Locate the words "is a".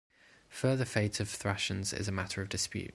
1.93-2.11